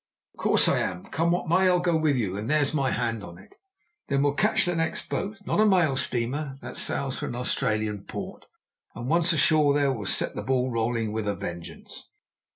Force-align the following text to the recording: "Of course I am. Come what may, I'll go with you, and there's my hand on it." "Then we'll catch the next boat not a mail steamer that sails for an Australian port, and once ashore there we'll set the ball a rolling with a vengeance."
"Of 0.33 0.39
course 0.39 0.67
I 0.67 0.79
am. 0.79 1.03
Come 1.03 1.29
what 1.29 1.47
may, 1.47 1.67
I'll 1.69 1.79
go 1.79 1.95
with 1.95 2.17
you, 2.17 2.35
and 2.35 2.49
there's 2.49 2.73
my 2.73 2.89
hand 2.89 3.23
on 3.23 3.37
it." 3.37 3.53
"Then 4.07 4.23
we'll 4.23 4.33
catch 4.33 4.65
the 4.65 4.75
next 4.75 5.09
boat 5.09 5.37
not 5.45 5.59
a 5.59 5.65
mail 5.67 5.95
steamer 5.95 6.53
that 6.63 6.75
sails 6.75 7.19
for 7.19 7.27
an 7.27 7.35
Australian 7.35 8.05
port, 8.05 8.47
and 8.95 9.07
once 9.07 9.31
ashore 9.31 9.75
there 9.75 9.93
we'll 9.93 10.07
set 10.07 10.33
the 10.35 10.41
ball 10.41 10.69
a 10.69 10.71
rolling 10.71 11.11
with 11.11 11.27
a 11.27 11.35
vengeance." 11.35 12.07